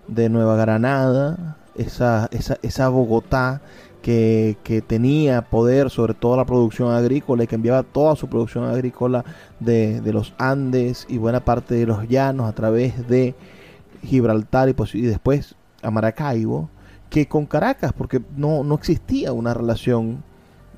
[0.08, 3.62] de Nueva Granada, esa, esa, esa Bogotá
[4.02, 8.64] que, que, tenía poder sobre toda la producción agrícola y que enviaba toda su producción
[8.64, 9.24] agrícola
[9.60, 13.36] de, de los Andes y buena parte de los llanos a través de
[14.02, 16.70] Gibraltar y, y después a Maracaibo
[17.10, 20.22] que con Caracas, porque no, no existía una relación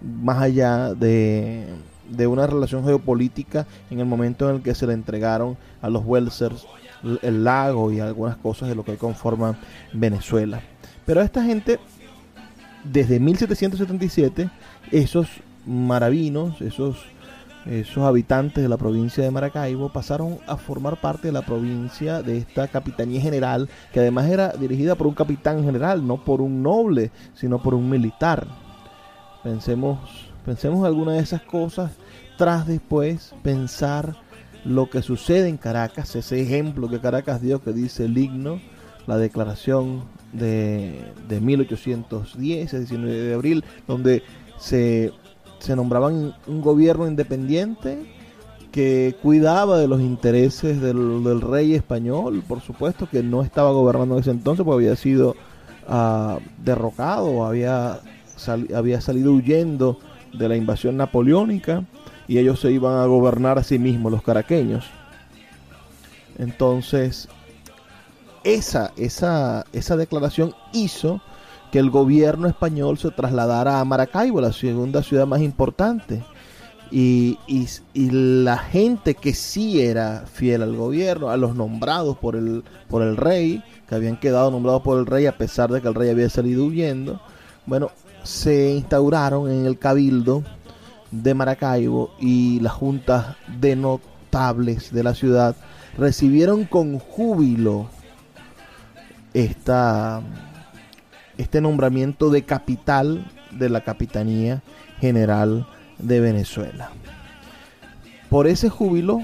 [0.03, 1.67] más allá de,
[2.11, 6.05] de, una relación geopolítica en el momento en el que se le entregaron a los
[6.05, 6.67] Welsers
[7.23, 9.57] el lago y algunas cosas de lo que conforman
[9.93, 10.61] Venezuela.
[11.07, 11.79] Pero esta gente,
[12.83, 14.51] desde 1777,
[14.91, 15.29] esos
[15.67, 17.05] maravinos, esos
[17.67, 22.39] esos habitantes de la provincia de Maracaibo pasaron a formar parte de la provincia de
[22.39, 27.11] esta capitanía general, que además era dirigida por un capitán general, no por un noble,
[27.35, 28.47] sino por un militar.
[29.43, 29.99] Pensemos,
[30.45, 31.93] pensemos alguna de esas cosas
[32.37, 34.17] tras después pensar
[34.65, 38.61] lo que sucede en Caracas, ese ejemplo que Caracas dio que dice el himno,
[39.07, 44.23] la declaración de, de 1810, el 19 de abril, donde
[44.59, 45.13] se
[45.65, 48.07] se nombraban un gobierno independiente
[48.71, 54.21] que cuidaba de los intereses del, rey español, por supuesto que no estaba gobernando en
[54.21, 55.37] ese entonces porque había sido
[55.89, 58.01] ah, derrocado, había,
[58.75, 59.99] había salido huyendo
[60.33, 61.85] de la invasión napoleónica
[62.27, 64.87] y ellos se iban a gobernar a sí mismos, los caraqueños.
[66.39, 67.29] Entonces,
[68.43, 71.21] esa, esa, esa declaración hizo
[71.75, 76.23] que el gobierno español se trasladara a Maracaibo, la segunda ciudad más importante.
[76.93, 77.67] Y, y-
[78.11, 83.17] la gente que sí era fiel al gobierno, a los nombrados por el, por el
[83.17, 86.29] rey, que habían quedado nombrados por el rey a pesar de que el rey había
[86.31, 87.21] salido huyendo,
[87.67, 87.91] bueno,
[88.23, 90.45] se instauraron en el cabildo
[91.11, 95.57] de Maracaibo y las juntas de notables de la ciudad
[95.99, 97.89] recibieron con júbilo
[99.33, 100.23] esta,
[101.39, 104.63] este nombramiento de capital de la Capitanía
[105.01, 105.67] General
[105.99, 106.91] de Venezuela.
[108.29, 109.21] Por ese júbilo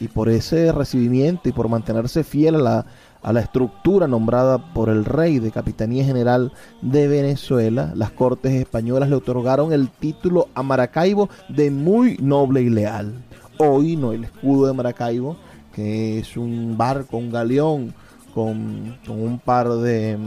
[0.00, 2.86] y por ese recibimiento y por mantenerse fiel a la,
[3.22, 6.52] a la estructura nombrada por el rey de Capitanía General
[6.82, 12.70] de Venezuela, las Cortes Españolas le otorgaron el título a Maracaibo de muy noble y
[12.70, 13.12] leal.
[13.58, 15.36] Hoy no el escudo de Maracaibo,
[15.74, 17.94] que es un barco, un galeón
[18.34, 20.18] con, con un par de,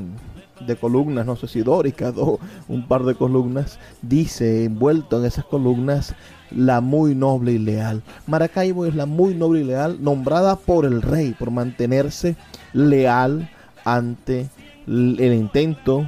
[0.65, 5.45] de columnas, no sé si dóricas o un par de columnas, dice envuelto en esas
[5.45, 6.15] columnas
[6.51, 8.03] la muy noble y leal.
[8.25, 12.35] Maracaibo es la muy noble y leal nombrada por el rey por mantenerse
[12.73, 13.49] leal
[13.83, 14.49] ante
[14.87, 16.07] el intento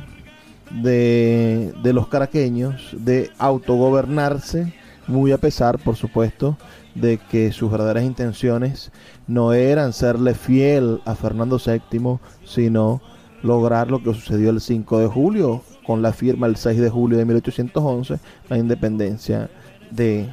[0.82, 4.74] de, de los caraqueños de autogobernarse,
[5.08, 6.58] muy a pesar, por supuesto,
[6.96, 8.92] de que sus verdaderas intenciones
[9.28, 13.02] no eran serle fiel a Fernando VII, sino
[13.44, 17.18] lograr lo que sucedió el 5 de julio, con la firma el 6 de julio
[17.18, 18.20] de 1811,
[18.50, 19.50] la independencia
[19.92, 20.30] de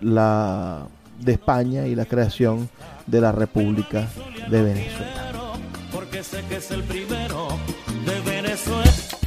[0.00, 0.86] la
[1.20, 2.68] de España y la creación
[3.06, 4.08] de la República
[4.50, 5.32] de Venezuela.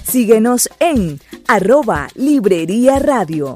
[0.04, 3.56] Síguenos en arroba Librería Radio.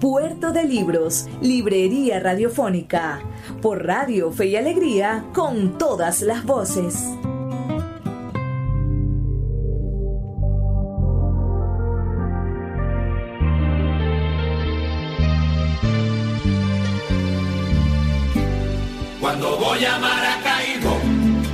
[0.00, 3.20] Puerto de Libros, Librería Radiofónica,
[3.62, 7.02] por Radio Fe y Alegría, con todas las voces.
[19.18, 20.96] Cuando voy a Maracaibo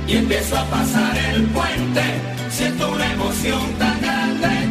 [0.05, 2.01] y empiezo a pasar el puente,
[2.49, 4.62] siento una emoción tan grande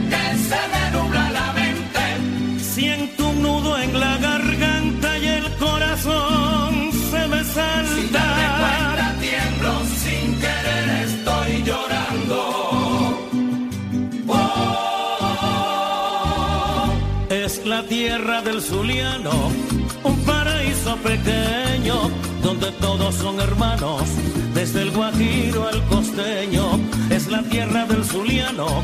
[3.42, 7.94] un nudo en la garganta y el corazón se me salta.
[7.94, 9.72] Sin darme cuenta tiemblo,
[10.02, 12.38] sin querer estoy llorando.
[14.28, 15.42] Oh,
[17.30, 19.50] es la tierra del Zuliano,
[20.04, 22.10] un paraíso pequeño
[22.42, 24.02] donde todos son hermanos,
[24.54, 26.80] desde el Guajiro al costeño.
[27.10, 28.82] Es la tierra del Zuliano,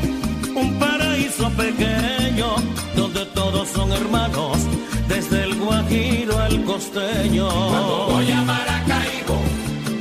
[0.55, 2.55] un paraíso pequeño
[2.95, 4.57] donde todos son hermanos,
[5.07, 7.47] desde el Guajiro al costeño.
[7.49, 9.37] Cuando voy a Maracaibo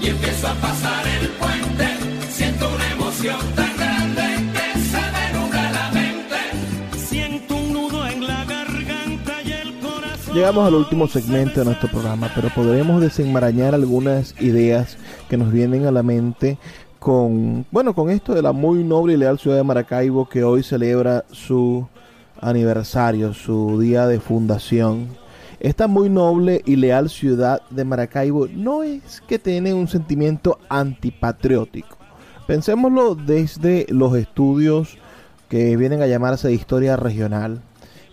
[0.02, 1.86] y empiezo a pasar el puente,
[2.30, 4.22] siento una emoción tan grande
[4.52, 6.98] que se me nubla la mente.
[6.98, 10.34] Siento un nudo en la garganta y el corazón.
[10.34, 14.96] Llegamos al último segmento de nuestro programa, pero podremos desenmarañar algunas ideas
[15.28, 16.58] que nos vienen a la mente
[16.98, 20.62] con, bueno, con esto de la muy noble y leal ciudad de Maracaibo que hoy
[20.62, 21.86] celebra su
[22.40, 25.08] aniversario, su día de fundación.
[25.60, 31.96] Esta muy noble y leal ciudad de Maracaibo no es que tiene un sentimiento antipatriótico.
[32.46, 34.98] Pensémoslo desde los estudios
[35.48, 37.60] que vienen a llamarse de historia regional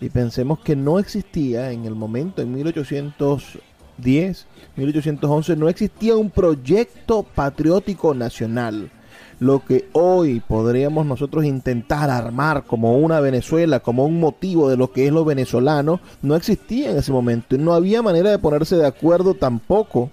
[0.01, 7.23] y pensemos que no existía en el momento, en 1810, 1811, no existía un proyecto
[7.23, 8.91] patriótico nacional.
[9.37, 14.93] lo que hoy podríamos nosotros intentar armar como una Venezuela, como un motivo de lo
[14.93, 18.87] que es lo venezolano, no existía en ese momento no había manera de ponerse de
[18.87, 20.09] acuerdo tampoco.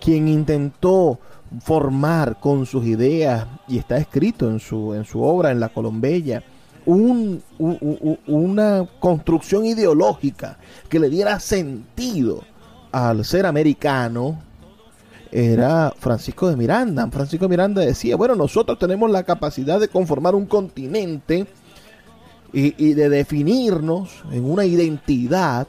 [0.00, 1.18] Quien intentó
[1.60, 6.42] formar con sus ideas, y está escrito en su, en su obra, en La Colombella,
[6.84, 7.42] un,
[8.26, 12.42] una construcción ideológica que le diera sentido
[12.92, 14.40] al ser americano,
[15.30, 17.06] era Francisco de Miranda.
[17.10, 21.46] Francisco de Miranda decía, bueno, nosotros tenemos la capacidad de conformar un continente
[22.52, 25.66] y, de definirnos en una identidad.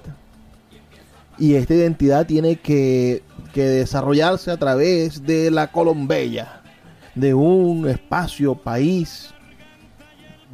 [1.37, 6.61] Y esta identidad tiene que, que desarrollarse a través de la Colombella,
[7.13, 9.33] de un espacio, país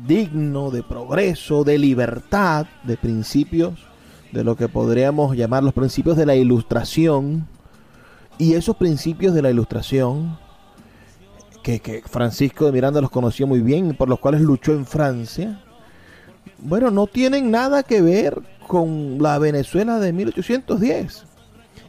[0.07, 3.75] digno, de progreso, de libertad, de principios,
[4.33, 7.47] de lo que podríamos llamar los principios de la ilustración
[8.39, 10.39] y esos principios de la ilustración,
[11.61, 15.61] que, Francisco de Miranda los conoció muy bien, por los cuales luchó en Francia,
[16.57, 21.25] bueno, no tienen nada que ver con la Venezuela de 1810.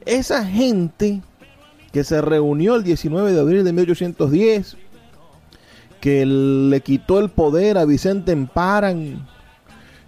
[0.04, 1.22] Esa gente
[1.92, 4.76] que se reunió el 19 de abril de 1810,
[6.00, 9.26] que le quitó el poder a Vicente Emparan,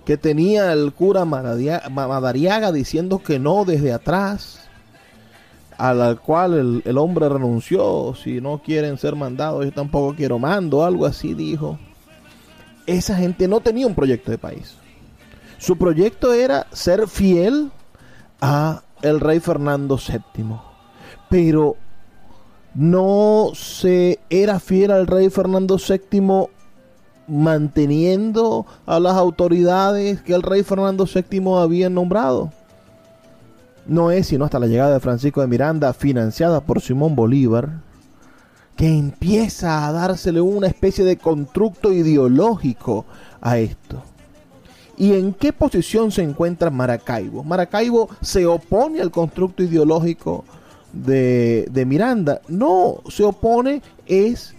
[0.07, 4.61] que tenía el cura Madariaga diciendo que no desde atrás,
[5.77, 11.07] al cual el, hombre renunció, si no quieren ser mandados, yo tampoco quiero mando, algo
[11.07, 11.77] así dijo.
[12.87, 14.77] Esa gente no tenía un proyecto de país.
[15.59, 17.73] Su proyecto era ser fiel
[18.41, 20.57] a el rey Fernando VII.
[21.29, 21.77] Pero
[22.75, 26.49] no se era fiel al rey Fernando VII
[27.29, 32.51] manteniendo a las autoridades que el rey Fernando VII había nombrado
[33.87, 37.81] no es sino hasta la llegada de Francisco de Miranda, financiada por Simón Bolívar,
[38.77, 43.07] que empieza a dársele una especie de constructo ideológico
[43.41, 44.03] a esto.
[44.99, 47.45] ¿Y en qué posición se encuentra Maracaibo?
[47.45, 50.45] Maracaibo se opone al constructo ideológico
[50.93, 52.41] de, de Miranda.
[52.49, 54.55] No, se opone es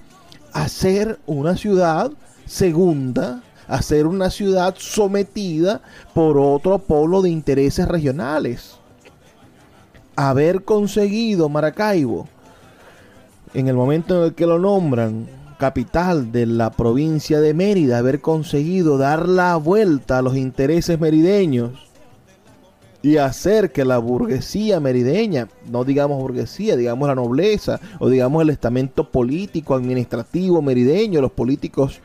[0.53, 2.11] a ser una ciudad
[2.47, 5.81] segunda, a ser una ciudad sometida
[6.13, 8.77] por otro polo de intereses regionales.
[10.15, 12.27] Haber conseguido Maracaibo,
[13.53, 15.27] en el momento en el que lo nombran
[15.57, 21.87] capital de la provincia de Mérida, haber conseguido dar la vuelta a los intereses merideños
[23.01, 28.49] y hacer que la burguesía merideña, no digamos burguesía, digamos la nobleza o digamos el
[28.49, 32.01] estamento político, administrativo merideño, los políticos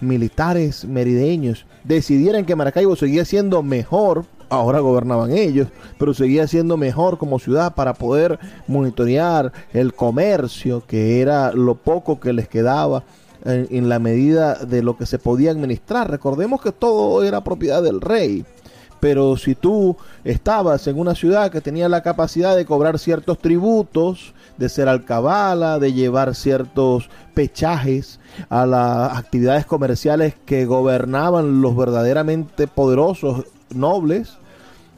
[0.00, 5.68] militares merideños, decidieran que Maracaibo seguía siendo mejor ahora gobernaban ellos,
[5.98, 12.20] pero seguía siendo mejor como ciudad para poder monitorear el comercio, que era lo poco
[12.20, 13.04] que les quedaba
[13.44, 16.10] en, la medida de lo que se podía administrar.
[16.10, 18.44] Recordemos que todo era propiedad del rey.
[18.98, 24.34] Pero si tú estabas en una ciudad que tenía la capacidad de cobrar ciertos tributos,
[24.58, 32.66] de ser alcabala, de llevar ciertos pechajes a las actividades comerciales que gobernaban los verdaderamente
[32.66, 33.44] poderosos
[33.74, 34.38] nobles,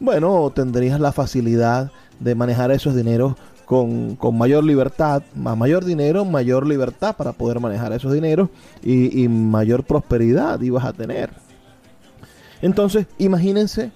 [0.00, 1.90] bueno, tendrías la facilidad
[2.20, 3.34] de manejar esos dineros
[3.64, 8.48] con, mayor libertad, más mayor dinero, mayor libertad para poder manejar esos dineros
[8.82, 11.30] y, y mayor prosperidad ibas a tener.
[12.62, 13.90] Entonces, imagínense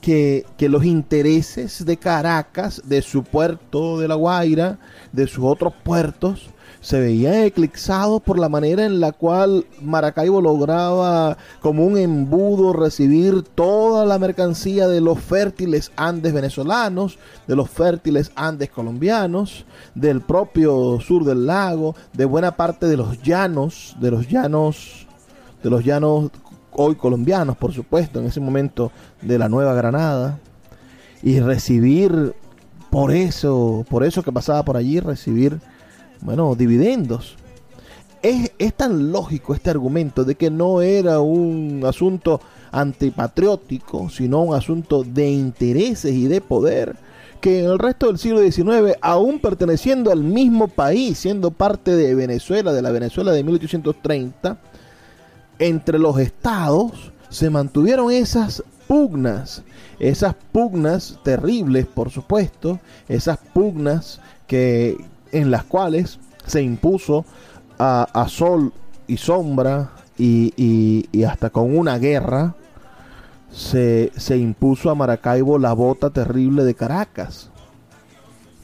[0.00, 4.78] que, los intereses de Caracas, de su puerto de La Guaira,
[5.12, 11.36] de sus otros puertos, se veía eclipsado por la manera en la cual Maracaibo lograba
[11.60, 17.18] como un embudo recibir toda la mercancía de los fértiles Andes venezolanos,
[17.48, 23.20] de los fértiles Andes colombianos, del propio sur del lago, de buena parte de los
[23.22, 25.06] llanos, de los llanos,
[25.62, 26.30] de los llanos
[26.78, 30.38] hoy colombianos, por supuesto, en ese momento de la Nueva Granada,
[31.22, 32.34] y recibir
[32.90, 35.60] por eso, por eso que pasaba por allí, recibir
[36.20, 37.36] bueno, dividendos.
[38.22, 44.54] Es, es, tan lógico este argumento de que no era un asunto antipatriótico, sino un
[44.54, 46.96] asunto de intereses y de poder,
[47.40, 52.14] que en el resto del siglo XIX, aún perteneciendo al mismo país, siendo parte de
[52.14, 54.58] Venezuela, de la Venezuela de 1830,
[55.58, 59.62] entre los estados se mantuvieron esas pugnas,
[59.98, 64.96] esas pugnas terribles, por supuesto, esas pugnas que
[65.30, 67.24] en las cuales se impuso
[67.78, 68.72] a, sol
[69.06, 72.54] y sombra y, hasta con una guerra
[73.52, 77.50] se, impuso a Maracaibo la bota terrible de Caracas.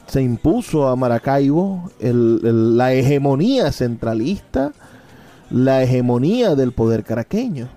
[0.07, 4.73] Se impuso a Maracaibo la hegemonía centralista
[5.49, 7.67] la hegemonía del poder caraqueño.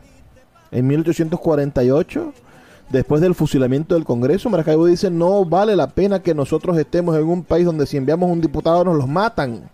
[0.71, 2.33] En 1848,
[2.91, 7.25] después del fusilamiento del Congreso, Maracaibo dice, no vale la pena que nosotros estemos en
[7.25, 9.69] un país donde si enviamos un diputado nos los matan.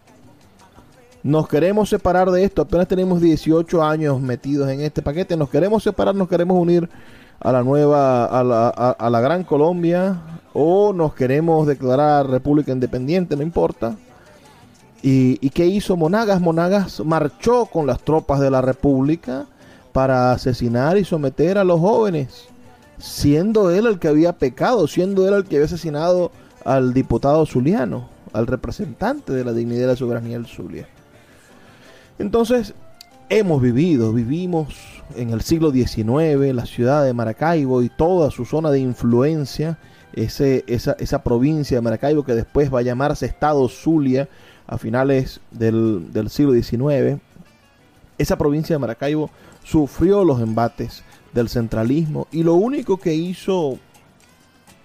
[1.23, 5.83] Nos queremos separar de esto, apenas tenemos 18 años metidos en este paquete, nos queremos
[5.83, 6.89] separar, nos queremos unir
[7.41, 10.21] a la nueva, a la, a la Gran Colombia,
[10.53, 13.97] o nos queremos declarar república independiente, no importa.
[15.07, 16.41] ¿Y, qué hizo Monagas?
[16.41, 19.45] Monagas marchó con las tropas de la República
[19.93, 22.47] para asesinar y someter a los jóvenes,
[22.97, 26.33] siendo él el que había pecado, siendo él el que había asesinado
[26.65, 30.89] al diputado zuliano, al representante de la dignidad de la soberanía del Zulia.
[32.19, 32.73] Entonces,
[33.29, 34.75] hemos vivido, vivimos
[35.17, 39.77] en el siglo XIX, la ciudad de Maracaibo y toda su zona de influencia,
[40.15, 44.31] esa, esa provincia de Maracaibo que después va a llamarse Estado Zulia,
[44.67, 47.21] a finales del, siglo XIX,
[48.19, 49.31] esa provincia de Maracaibo
[49.63, 51.03] sufrió los embates
[51.33, 53.79] del centralismo y lo único que hizo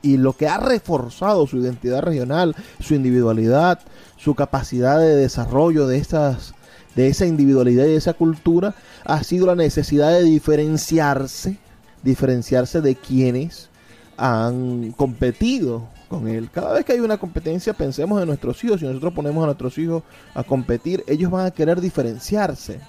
[0.01, 3.79] y lo que ha reforzado su identidad regional, su individualidad,
[4.17, 6.53] su capacidad de desarrollo de estas
[6.95, 8.73] de esa individualidad y de esa cultura
[9.05, 11.57] ha sido la necesidad de diferenciarse,
[12.03, 13.69] diferenciarse de quienes
[14.17, 16.49] han competido con él.
[16.51, 18.81] Cada vez que hay una competencia, pensemos en nuestros hijos.
[18.81, 20.03] Si nosotros ponemos a nuestros hijos
[20.33, 22.81] a competir, ellos van a querer diferenciarse.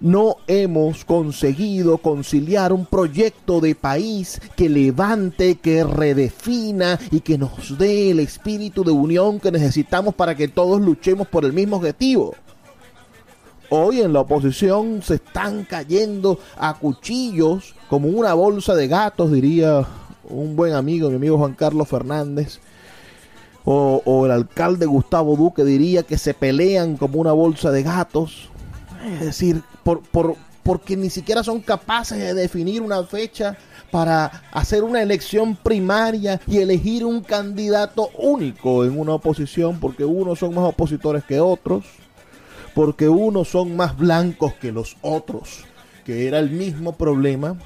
[0.00, 7.78] No hemos conseguido conciliar un proyecto de país que levante, que redefina y que nos
[7.78, 12.34] dé el espíritu de unión que necesitamos para que todos luchemos por el mismo objetivo.
[13.70, 19.86] Hoy en la oposición se están cayendo a cuchillos como una bolsa de gatos, diría
[20.28, 22.60] un buen amigo, mi amigo Juan Carlos Fernández,
[23.64, 28.50] o, el alcalde Gustavo Duque diría que se pelean como una bolsa de gatos.
[29.14, 33.56] Es decir, por, por, porque ni siquiera son capaces de definir una fecha
[33.90, 40.40] para hacer una elección primaria y elegir un candidato único en una oposición, porque unos
[40.40, 41.84] son más opositores que otros,
[42.74, 45.64] porque unos son más blancos que los otros,
[46.04, 47.56] que era el mismo problema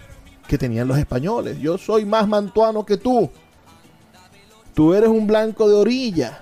[0.48, 1.60] que tenían los españoles.
[1.60, 3.30] Yo soy más mantuano que tú.
[4.74, 6.40] Tú eres un blanco de orilla.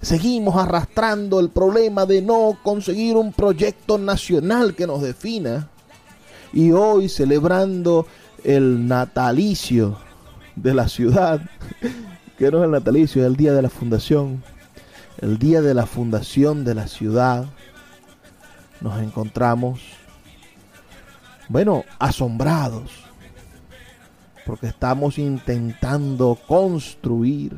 [0.00, 5.70] Seguimos arrastrando el problema de no conseguir un proyecto nacional que nos defina.
[6.52, 8.06] Y hoy celebrando
[8.42, 9.98] el natalicio
[10.56, 11.40] de la ciudad,
[12.38, 14.42] que no es el natalicio, es el día de la fundación,
[15.18, 17.46] el día de la fundación de la ciudad,
[18.80, 19.80] nos encontramos
[21.48, 23.04] bueno, asombrados,
[24.46, 27.56] porque estamos intentando construir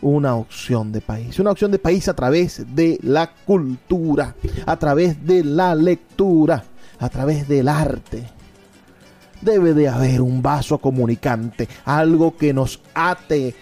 [0.00, 4.34] una opción de país, una opción de país a través de la cultura,
[4.66, 6.64] a través de la lectura,
[6.98, 8.28] a través del arte.
[9.40, 13.54] Debe de haber un vaso comunicante, algo que nos ate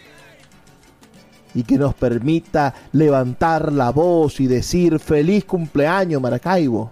[1.54, 6.90] y que nos permita levantar la voz y decir feliz cumpleaños Maracaibo.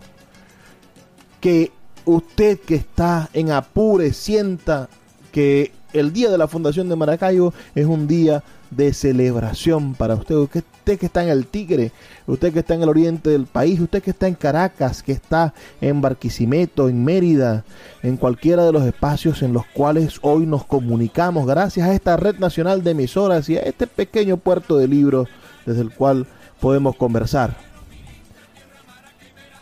[1.41, 1.72] Que
[2.11, 4.89] usted que está en Apure sienta
[5.33, 10.37] que el día de la fundación de Maracaibo es un día de celebración para usted.
[10.37, 10.65] Usted
[10.99, 11.93] que está en el Tigre,
[12.27, 15.53] usted que está en el oriente del país, usted que está en Caracas, que está
[15.81, 17.65] en Barquisimeto, en Mérida,
[18.03, 22.39] en cualquiera de los espacios en los cuales hoy nos comunicamos gracias a esta red
[22.39, 25.29] nacional de emisoras y a este pequeño puerto de libros
[25.67, 26.27] desde el cual
[26.61, 27.57] podemos conversar.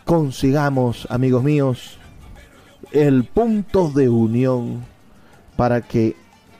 [0.04, 1.97] Consigamos, amigos míos,
[2.92, 4.84] el punto de unión
[5.56, 6.16] para que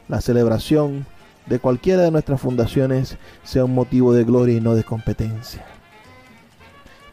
[0.09, 1.07] la celebración
[1.47, 5.64] de cualquiera de nuestras fundaciones sea un motivo de gloria y no de competencia.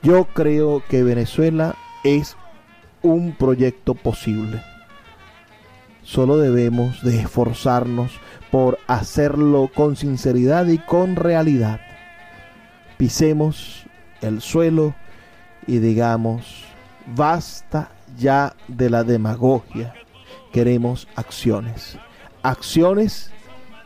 [0.03, 2.35] Yo creo que Venezuela es
[3.01, 4.61] un proyecto posible.
[6.03, 8.11] Solo debemos de esforzarnos
[8.51, 11.79] por hacerlo con sinceridad y con realidad.
[12.97, 13.85] Pisemos
[14.21, 14.93] el suelo
[15.65, 16.65] y digamos,
[17.15, 19.93] basta ya de la demagogia.
[20.51, 21.97] Queremos acciones.
[22.43, 23.31] Acciones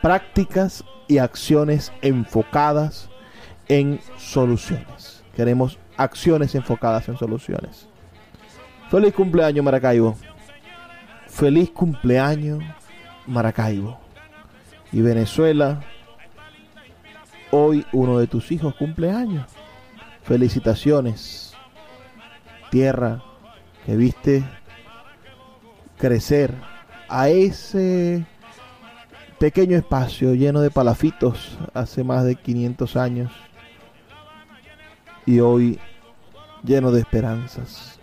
[0.00, 3.08] prácticas y acciones enfocadas
[3.68, 5.22] en soluciones.
[5.34, 7.88] Queremos acciones enfocadas en soluciones.
[8.90, 10.16] Feliz cumpleaños Maracaibo.
[11.28, 12.62] Feliz cumpleaños
[13.26, 13.98] Maracaibo.
[14.92, 15.80] Y Venezuela,
[17.50, 19.46] hoy uno de tus hijos cumpleaños.
[20.22, 21.54] Felicitaciones.
[22.70, 23.22] Tierra
[23.86, 24.44] que viste
[25.98, 26.54] crecer
[27.08, 28.24] a ese
[29.38, 33.32] pequeño espacio lleno de palafitos hace más de 500 años
[35.26, 35.78] y hoy
[36.62, 37.98] lleno de esperanzas.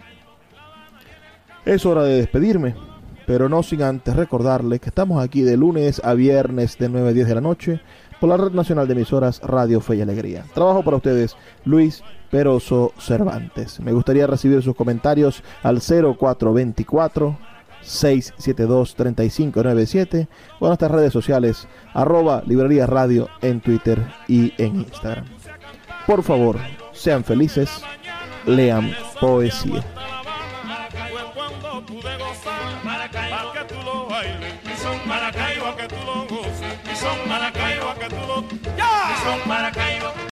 [1.66, 2.76] Es hora de despedirme,
[3.26, 7.14] pero no sin antes recordarles que estamos aquí de lunes a viernes de 9 a
[7.14, 7.82] 10 de la noche
[8.20, 10.46] por la Red Nacional de Emisoras Radio Fe y Alegría.
[10.54, 13.80] Trabajo para ustedes, Luis Peroso Cervantes.
[13.80, 17.38] Me gustaría recibir sus comentarios al 0424
[17.82, 20.28] 672 3597
[20.60, 25.26] o en nuestras redes sociales arroba librería radio en Twitter y en Instagram.
[26.06, 26.58] Por favor,
[26.94, 27.82] sean felices,
[28.46, 29.84] lean poesía.
[39.48, 39.77] Son